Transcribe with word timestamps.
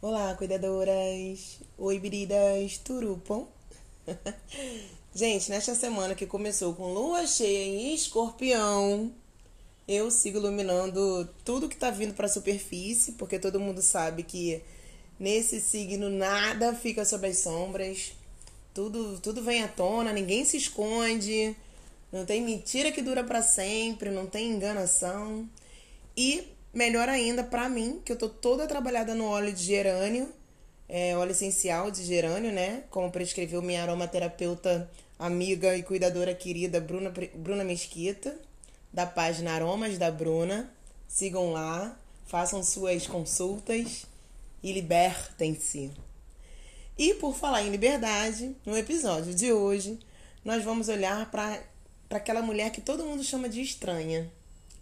Olá, 0.00 0.32
cuidadoras! 0.36 1.58
Oi, 1.76 1.98
biridas! 1.98 2.78
Turupom! 2.78 3.48
Gente, 5.12 5.50
nesta 5.50 5.74
semana 5.74 6.14
que 6.14 6.24
começou 6.24 6.72
com 6.72 6.94
lua 6.94 7.26
cheia 7.26 7.64
em 7.64 7.94
escorpião, 7.94 9.12
eu 9.88 10.08
sigo 10.08 10.38
iluminando 10.38 11.28
tudo 11.44 11.68
que 11.68 11.76
tá 11.76 11.90
vindo 11.90 12.14
pra 12.14 12.28
superfície, 12.28 13.10
porque 13.14 13.40
todo 13.40 13.58
mundo 13.58 13.82
sabe 13.82 14.22
que 14.22 14.62
nesse 15.18 15.60
signo 15.60 16.08
nada 16.08 16.72
fica 16.76 17.04
sob 17.04 17.26
as 17.26 17.38
sombras, 17.38 18.12
tudo, 18.72 19.18
tudo 19.18 19.42
vem 19.42 19.64
à 19.64 19.68
tona, 19.68 20.12
ninguém 20.12 20.44
se 20.44 20.58
esconde, 20.58 21.56
não 22.12 22.24
tem 22.24 22.40
mentira 22.40 22.92
que 22.92 23.02
dura 23.02 23.24
para 23.24 23.42
sempre, 23.42 24.10
não 24.10 24.26
tem 24.26 24.52
enganação. 24.52 25.50
E 26.16 26.56
melhor 26.72 27.08
ainda 27.08 27.42
para 27.42 27.68
mim, 27.68 28.00
que 28.04 28.12
eu 28.12 28.16
tô 28.16 28.28
toda 28.28 28.66
trabalhada 28.66 29.14
no 29.14 29.26
óleo 29.26 29.52
de 29.52 29.62
gerânio, 29.62 30.32
é, 30.88 31.16
óleo 31.16 31.32
essencial 31.32 31.90
de 31.90 32.04
gerânio, 32.04 32.52
né? 32.52 32.84
Como 32.90 33.10
prescreveu 33.10 33.60
minha 33.60 33.82
aromaterapeuta 33.82 34.90
amiga 35.18 35.76
e 35.76 35.82
cuidadora 35.82 36.34
querida 36.34 36.80
Bruna, 36.80 37.12
Bruna 37.34 37.64
Mesquita, 37.64 38.38
da 38.92 39.04
página 39.04 39.52
Aromas 39.52 39.98
da 39.98 40.10
Bruna. 40.10 40.72
Sigam 41.06 41.52
lá, 41.52 41.98
façam 42.26 42.62
suas 42.62 43.06
consultas 43.06 44.06
e 44.62 44.72
libertem-se. 44.72 45.90
E 46.96 47.14
por 47.14 47.34
falar 47.34 47.62
em 47.62 47.70
liberdade, 47.70 48.56
no 48.66 48.76
episódio 48.76 49.34
de 49.34 49.52
hoje, 49.52 49.98
nós 50.44 50.64
vamos 50.64 50.88
olhar 50.88 51.30
para 51.30 51.62
aquela 52.10 52.42
mulher 52.42 52.70
que 52.70 52.80
todo 52.80 53.04
mundo 53.04 53.22
chama 53.22 53.48
de 53.48 53.60
estranha. 53.60 54.30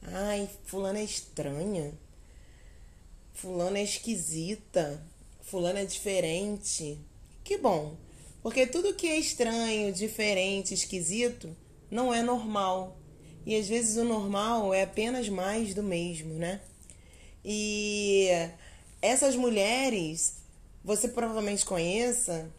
Ai, 0.06 0.48
fulana 0.64 0.98
é 1.00 1.04
estranha. 1.04 1.92
Fulana 3.34 3.78
é 3.78 3.82
esquisita. 3.82 5.02
Fulana 5.42 5.80
é 5.80 5.84
diferente. 5.84 6.98
Que 7.44 7.58
bom, 7.58 7.96
porque 8.42 8.66
tudo 8.66 8.94
que 8.94 9.08
é 9.08 9.18
estranho, 9.18 9.92
diferente, 9.92 10.72
esquisito 10.72 11.56
não 11.90 12.12
é 12.14 12.22
normal. 12.22 12.96
E 13.44 13.56
às 13.56 13.68
vezes 13.68 13.96
o 13.96 14.04
normal 14.04 14.74
é 14.74 14.82
apenas 14.82 15.28
mais 15.28 15.74
do 15.74 15.82
mesmo, 15.82 16.34
né? 16.34 16.60
E 17.44 18.28
essas 19.00 19.36
mulheres, 19.36 20.38
você 20.84 21.08
provavelmente 21.08 21.64
conheça, 21.64 22.50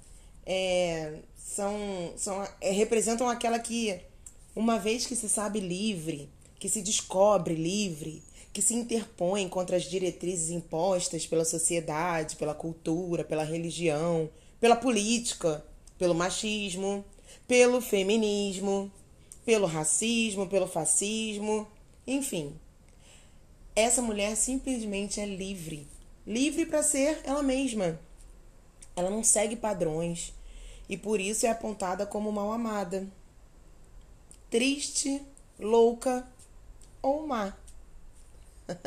é, 0.45 1.19
são, 1.37 2.13
são, 2.15 2.47
é, 2.61 2.71
representam 2.71 3.27
aquela 3.27 3.59
que, 3.59 3.99
uma 4.55 4.79
vez 4.79 5.05
que 5.05 5.15
se 5.15 5.27
sabe 5.27 5.59
livre, 5.59 6.29
que 6.59 6.69
se 6.69 6.81
descobre 6.81 7.55
livre, 7.55 8.23
que 8.51 8.61
se 8.61 8.73
interpõe 8.73 9.47
contra 9.47 9.77
as 9.77 9.83
diretrizes 9.83 10.49
impostas 10.49 11.27
pela 11.27 11.45
sociedade, 11.45 12.35
pela 12.35 12.55
cultura, 12.55 13.23
pela 13.23 13.43
religião, 13.43 14.29
pela 14.59 14.75
política, 14.75 15.63
pelo 15.97 16.15
machismo, 16.15 17.05
pelo 17.47 17.81
feminismo, 17.81 18.91
pelo 19.45 19.67
racismo, 19.67 20.47
pelo 20.47 20.67
fascismo, 20.67 21.67
enfim. 22.05 22.53
Essa 23.75 24.01
mulher 24.01 24.35
simplesmente 24.35 25.19
é 25.19 25.25
livre, 25.25 25.87
livre 26.25 26.65
para 26.65 26.81
ser 26.81 27.21
ela 27.23 27.43
mesma. 27.43 27.99
Ela 28.95 29.11
não 29.11 29.23
segue 29.23 29.55
padrões 29.55 30.33
e 30.89 30.97
por 30.97 31.19
isso 31.19 31.45
é 31.45 31.49
apontada 31.49 32.07
como 32.07 32.31
mal 32.31 32.51
amada. 32.51 33.07
Triste, 34.49 35.21
louca 35.59 36.27
ou 37.01 37.25
má. 37.25 37.55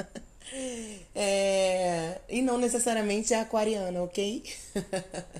é... 1.14 2.20
E 2.28 2.42
não 2.42 2.58
necessariamente 2.58 3.34
é 3.34 3.40
aquariana, 3.40 4.02
ok? 4.02 4.42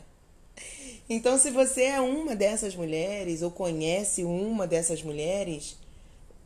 então, 1.09 1.39
se 1.39 1.51
você 1.51 1.85
é 1.85 2.01
uma 2.01 2.35
dessas 2.35 2.75
mulheres 2.75 3.43
ou 3.43 3.51
conhece 3.51 4.25
uma 4.25 4.67
dessas 4.67 5.03
mulheres, 5.03 5.77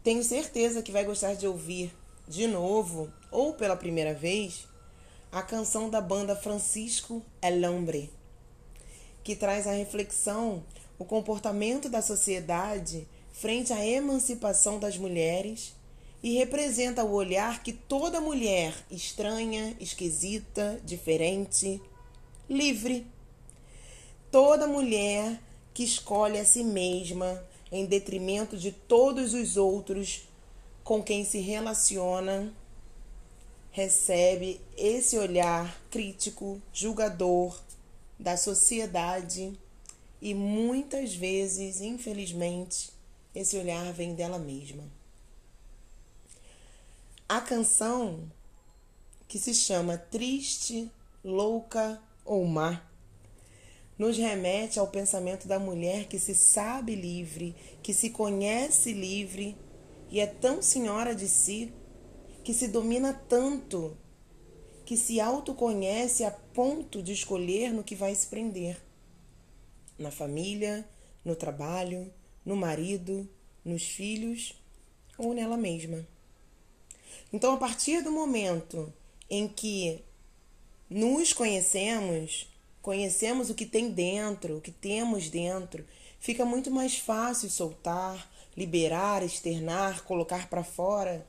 tenho 0.03 0.23
certeza 0.23 0.83
que 0.83 0.93
vai 0.93 1.05
gostar 1.05 1.35
de 1.35 1.47
ouvir 1.47 1.95
de 2.29 2.47
novo 2.47 3.13
ou 3.31 3.55
pela 3.55 3.77
primeira 3.77 4.15
vez 4.15 4.67
a 5.33 5.43
canção 5.43 5.91
da 5.91 6.01
banda 6.01 6.37
Francisco 6.37 7.23
El 7.43 7.69
Hombre, 7.69 8.11
que 9.23 9.35
traz 9.35 9.67
a 9.67 9.73
reflexão 9.73 10.63
o 10.99 11.05
comportamento 11.05 11.89
da 11.89 12.01
sociedade 12.01 13.09
frente 13.33 13.73
à 13.73 13.85
emancipação 13.85 14.79
das 14.79 14.97
mulheres 14.97 15.75
e 16.25 16.39
representa 16.39 17.05
o 17.05 17.13
olhar 17.13 17.63
que 17.63 17.71
toda 17.71 18.19
mulher 18.19 18.75
estranha, 18.91 19.77
esquisita, 19.79 20.81
diferente, 20.83 21.83
livre, 22.49 23.07
toda 24.31 24.67
mulher 24.67 25.39
que 25.75 25.85
escolhe 25.85 26.39
a 26.39 26.45
si 26.47 26.65
mesma 26.65 27.47
em 27.71 27.85
detrimento 27.85 28.57
de 28.57 28.73
todos 28.73 29.35
os 29.35 29.59
outros 29.59 30.27
com 30.83 31.03
quem 31.03 31.27
se 31.27 31.41
relaciona, 31.41 32.51
recebe 33.71 34.63
esse 34.79 35.19
olhar 35.19 35.79
crítico, 35.91 36.59
julgador 36.73 37.61
da 38.19 38.39
sociedade 38.39 39.53
e 40.23 40.33
muitas 40.33 41.15
vezes, 41.15 41.83
infelizmente, 41.83 42.89
esse 43.35 43.59
olhar 43.59 43.93
vem 43.93 44.15
dela 44.15 44.39
mesma. 44.39 45.04
A 47.27 47.41
canção, 47.41 48.31
que 49.27 49.39
se 49.39 49.55
chama 49.55 49.97
Triste, 49.97 50.91
Louca 51.25 51.99
ou 52.23 52.45
Má, 52.45 52.87
nos 53.99 54.19
remete 54.19 54.79
ao 54.79 54.89
pensamento 54.89 55.49
da 55.49 55.59
mulher 55.59 56.07
que 56.07 56.19
se 56.19 56.35
sabe 56.35 56.95
livre, 56.95 57.57
que 57.83 57.95
se 57.95 58.11
conhece 58.11 58.93
livre 58.93 59.57
e 60.11 60.21
é 60.21 60.27
tão 60.27 60.61
senhora 60.61 61.15
de 61.15 61.27
si, 61.27 61.73
que 62.45 62.53
se 62.53 62.69
domina 62.69 63.15
tanto, 63.27 63.97
que 64.85 64.95
se 64.95 65.19
autoconhece 65.19 66.25
a 66.25 66.31
ponto 66.31 67.03
de 67.03 67.15
escolher 67.15 67.73
no 67.73 67.83
que 67.83 67.95
vai 67.95 68.15
se 68.15 68.27
prender 68.27 68.77
na 69.99 70.11
família, 70.11 70.87
no 71.25 71.35
trabalho, 71.35 72.13
no 72.45 72.55
marido, 72.55 73.27
nos 73.65 73.83
filhos 73.83 74.63
ou 75.17 75.33
nela 75.33 75.57
mesma. 75.57 76.07
Então, 77.33 77.55
a 77.55 77.57
partir 77.57 78.03
do 78.03 78.11
momento 78.11 78.93
em 79.29 79.49
que 79.49 80.03
nos 80.89 81.33
conhecemos, 81.33 82.49
conhecemos 82.83 83.51
o 83.51 83.55
que 83.55 83.67
tem 83.67 83.91
dentro, 83.91 84.59
o 84.59 84.61
que 84.61 84.71
temos 84.71 85.29
dentro, 85.29 85.85
fica 86.21 86.45
muito 86.45 86.71
mais 86.71 86.97
fácil 86.97 87.51
soltar, 87.51 88.31
liberar, 88.57 89.23
externar, 89.23 90.05
colocar 90.05 90.49
para 90.49 90.63
fora 90.63 91.27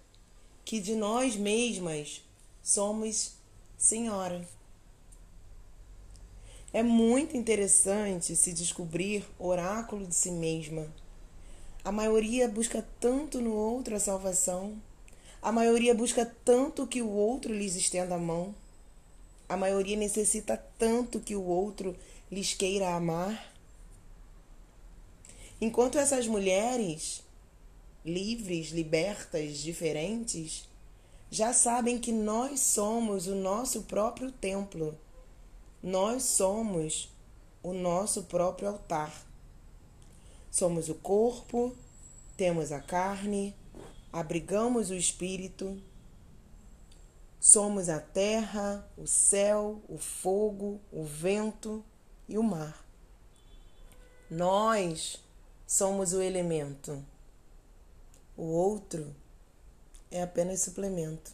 que 0.64 0.80
de 0.80 0.96
nós 0.96 1.36
mesmas 1.36 2.24
somos 2.62 3.34
senhora. 3.78 4.48
É 6.74 6.84
muito 6.84 7.38
interessante 7.38 8.36
se 8.36 8.52
descobrir 8.52 9.26
oráculo 9.40 10.06
de 10.06 10.14
si 10.14 10.32
mesma. 10.32 10.88
A 11.84 11.92
maioria 11.92 12.50
busca 12.50 12.86
tanto 13.00 13.40
no 13.40 13.54
outro 13.54 13.96
a 13.96 14.00
salvação 14.00 14.76
a 15.46 15.52
maioria 15.52 15.94
busca 15.94 16.26
tanto 16.44 16.88
que 16.88 17.04
o 17.04 17.10
outro 17.12 17.54
lhes 17.54 17.76
estenda 17.76 18.16
a 18.16 18.18
mão. 18.18 18.56
A 19.48 19.56
maioria 19.56 19.96
necessita 19.96 20.58
tanto 20.80 21.20
que 21.20 21.36
o 21.36 21.44
outro 21.44 21.96
lhes 22.32 22.56
queira 22.56 22.96
amar. 22.96 23.54
Enquanto 25.62 26.00
essas 26.00 26.26
mulheres, 26.26 27.22
livres, 28.04 28.72
libertas, 28.72 29.60
diferentes, 29.60 30.68
já 31.30 31.54
sabem 31.54 32.00
que 32.00 32.12
nós 32.12 32.60
somos 32.60 33.28
o 33.28 33.36
nosso 33.36 33.84
próprio 33.84 34.32
templo. 34.32 34.98
Nós 35.84 36.24
somos 36.24 37.08
o 37.62 37.72
nosso 37.72 38.24
próprio 38.24 38.70
altar. 38.70 39.14
Somos 40.50 40.90
o 40.90 40.96
corpo, 40.96 41.78
temos 42.36 42.72
a 42.72 42.80
carne, 42.80 43.54
abrigamos 44.16 44.92
o 44.92 44.96
espírito, 44.96 45.78
somos 47.38 47.90
a 47.90 48.00
terra, 48.00 48.90
o 48.98 49.06
céu, 49.06 49.82
o 49.90 49.98
fogo, 49.98 50.80
o 50.90 51.04
vento 51.04 51.84
e 52.26 52.38
o 52.38 52.44
mar. 52.44 52.88
Nós 54.32 55.22
somos 55.68 56.14
o 56.14 56.22
elemento. 56.22 57.06
O 58.38 58.44
outro 58.44 59.14
é 60.10 60.24
apenas 60.24 60.62
suplemento. 60.62 61.34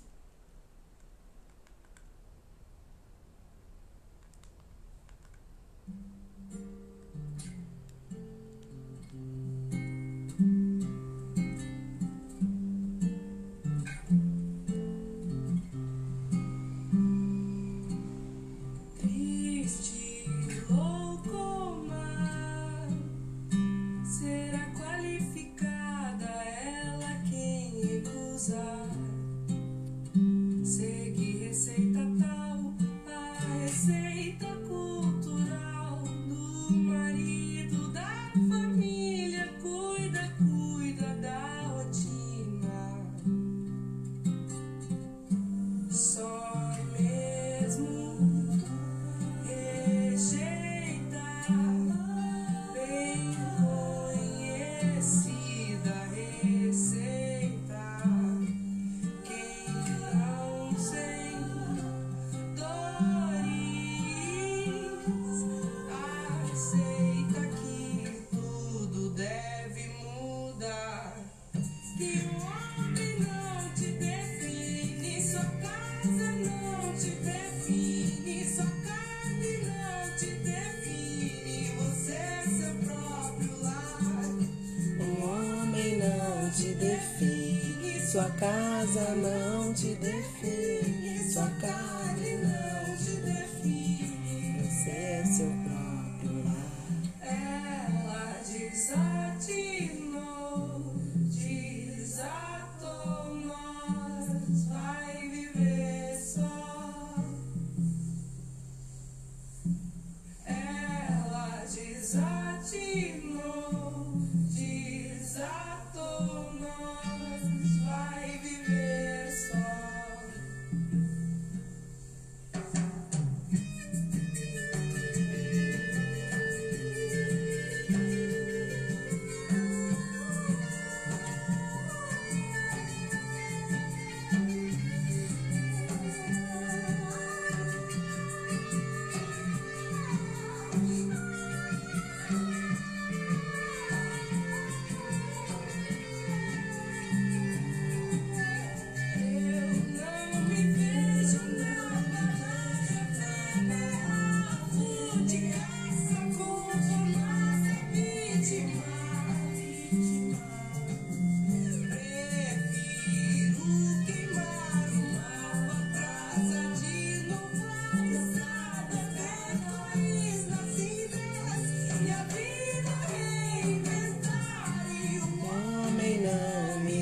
Casa 88.81 89.15
não 89.15 89.71
te 89.75 89.93
define, 89.95 91.31
sua 91.31 91.47
carne 91.61 92.37
não 92.37 92.97
te 92.97 93.11
define. 93.21 94.63
Você 94.63 94.89
é 94.89 95.23
seu 95.23 95.51
próprio 95.63 96.43
lar. 96.43 96.65
Ela 97.21 98.41
desatinou, 98.47 100.00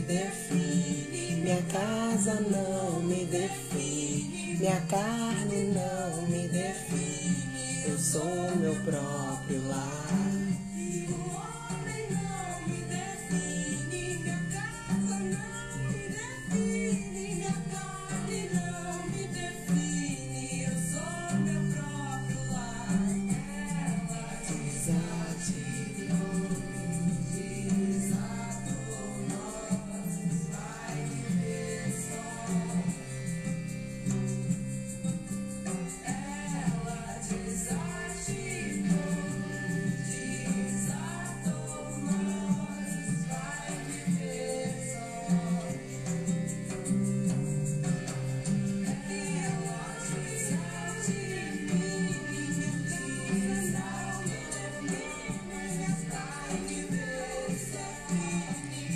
define, 0.09 1.35
minha 1.43 1.61
casa 1.71 2.33
não 2.41 2.99
me 3.01 3.25
define, 3.25 4.57
minha 4.57 4.81
carne 4.89 5.71
não 5.71 6.27
me 6.27 6.47
define. 6.47 7.85
Eu 7.87 7.97
sou 7.99 8.25
meu 8.57 8.73
próprio 8.83 9.67
lar. 9.67 10.08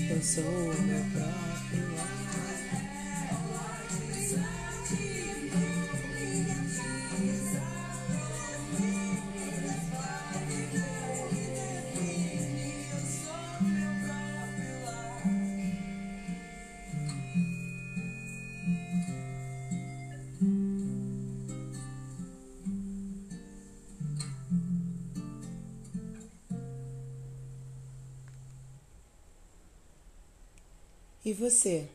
Eu 0.09 0.21
E 31.25 31.31
você? 31.31 31.87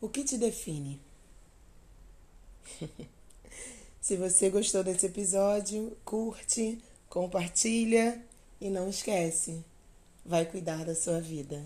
O 0.00 0.08
que 0.08 0.24
te 0.24 0.36
define? 0.36 1.00
Se 4.00 4.16
você 4.16 4.50
gostou 4.50 4.82
desse 4.82 5.06
episódio, 5.06 5.96
curte, 6.04 6.82
compartilha 7.08 8.20
e 8.60 8.68
não 8.68 8.88
esquece, 8.88 9.64
vai 10.24 10.44
cuidar 10.44 10.84
da 10.84 10.94
sua 10.94 11.20
vida. 11.20 11.64